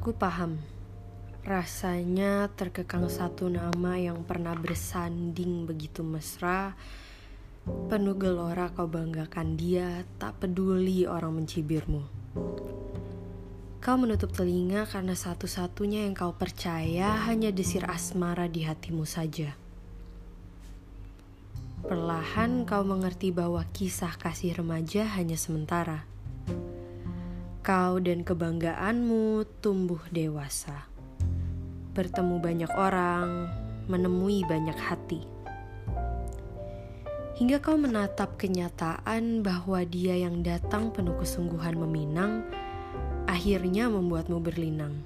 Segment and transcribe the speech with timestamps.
[0.00, 0.56] Aku paham.
[1.44, 6.72] Rasanya terkekang satu nama yang pernah bersanding begitu mesra.
[7.68, 12.00] Penuh gelora kau banggakan dia, tak peduli orang mencibirmu.
[13.84, 19.52] Kau menutup telinga karena satu-satunya yang kau percaya hanya desir asmara di hatimu saja.
[21.84, 26.08] Perlahan kau mengerti bahwa kisah kasih remaja hanya sementara.
[27.60, 30.88] Kau dan kebanggaanmu tumbuh dewasa.
[31.92, 33.52] Bertemu banyak orang,
[33.84, 35.20] menemui banyak hati.
[37.36, 42.48] Hingga kau menatap kenyataan bahwa dia yang datang penuh kesungguhan meminang,
[43.28, 44.96] akhirnya membuatmu berlinang.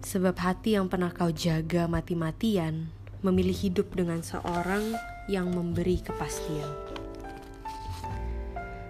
[0.00, 2.88] Sebab hati yang pernah kau jaga mati-matian
[3.20, 4.96] memilih hidup dengan seorang
[5.28, 6.72] yang memberi kepastian.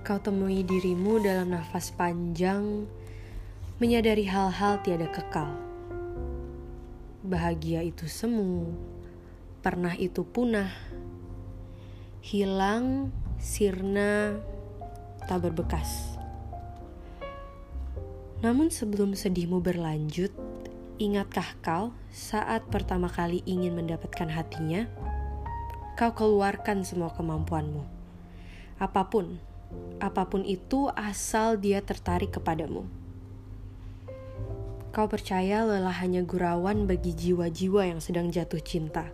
[0.00, 2.88] Kau temui dirimu dalam nafas panjang,
[3.76, 5.52] menyadari hal-hal tiada kekal.
[7.20, 8.72] Bahagia itu semu,
[9.60, 10.72] pernah itu punah,
[12.24, 14.40] hilang, sirna,
[15.28, 16.16] tak berbekas.
[18.40, 20.32] Namun sebelum sedihmu berlanjut,
[21.00, 24.84] Ingatkah kau saat pertama kali ingin mendapatkan hatinya?
[25.96, 27.80] Kau keluarkan semua kemampuanmu.
[28.76, 29.40] Apa pun,
[30.00, 32.88] apa pun itu asal dia tertarik kepadamu.
[34.90, 39.06] Kau percaya lelah hanya gurauan bagi jiwa-jiwa yang sedang jatuh cinta.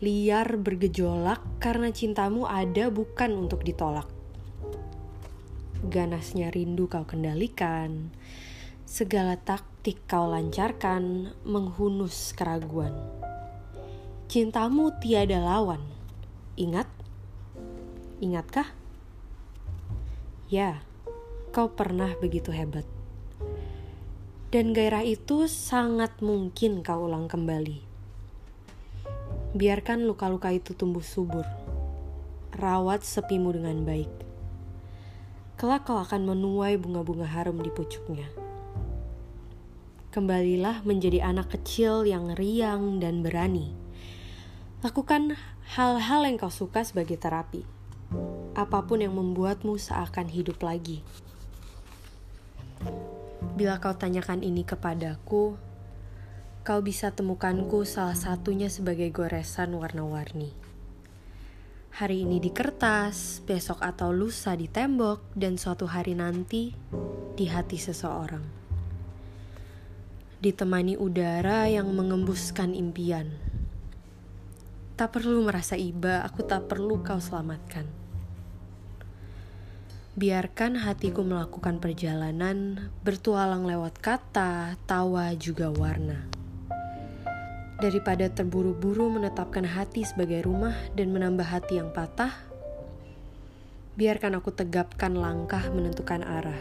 [0.00, 4.08] Liar bergejolak karena cintamu ada bukan untuk ditolak.
[5.84, 8.10] Ganasnya rindu kau kendalikan
[8.88, 12.96] Segala taktik kau lancarkan menghunus keraguan.
[14.32, 15.84] Cintamu tiada lawan.
[16.56, 16.88] Ingat?
[18.24, 18.77] Ingatkah?
[20.48, 20.80] Ya,
[21.52, 22.88] kau pernah begitu hebat.
[24.48, 27.84] Dan gairah itu sangat mungkin kau ulang kembali.
[29.52, 31.44] Biarkan luka-luka itu tumbuh subur.
[32.56, 34.08] Rawat sepimu dengan baik.
[35.60, 38.32] Kelak kau akan menuai bunga-bunga harum di pucuknya.
[40.08, 43.76] Kembalilah menjadi anak kecil yang riang dan berani.
[44.80, 45.36] Lakukan
[45.76, 47.77] hal-hal yang kau suka sebagai terapi.
[48.58, 51.04] Apa pun yang membuatmu seakan hidup lagi.
[53.58, 55.58] Bila kau tanyakan ini kepadaku,
[56.62, 60.54] kau bisa temukanku salah satunya sebagai goresan warna-warni.
[61.98, 66.70] Hari ini di kertas, besok atau lusa di tembok, dan suatu hari nanti
[67.34, 68.58] di hati seseorang
[70.38, 73.47] ditemani udara yang mengembuskan impian.
[74.98, 77.86] Tak perlu merasa iba, aku tak perlu kau selamatkan.
[80.18, 86.26] Biarkan hatiku melakukan perjalanan, bertualang lewat kata, tawa, juga warna.
[87.78, 92.34] Daripada terburu-buru menetapkan hati sebagai rumah dan menambah hati yang patah,
[93.94, 96.58] biarkan aku tegapkan langkah menentukan arah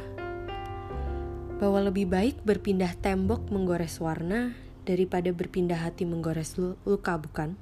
[1.58, 4.54] bahwa lebih baik berpindah tembok menggores warna
[4.86, 6.54] daripada berpindah hati menggores
[6.86, 7.58] luka, bukan?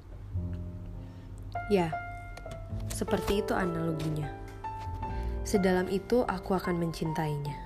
[1.66, 1.90] Ya,
[2.86, 4.30] seperti itu analoginya.
[5.42, 7.65] Sedalam itu aku akan mencintainya.